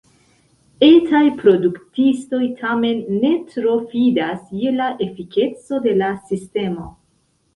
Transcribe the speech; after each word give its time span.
Etaj 0.85 1.19
produktistoj 1.41 2.39
tamen 2.61 3.03
ne 3.25 3.31
tro 3.51 3.75
fidas 3.91 4.49
je 4.61 4.73
la 4.79 4.87
efikeco 5.09 5.81
de 5.87 5.93
la 6.03 6.09
sistemo. 6.31 6.89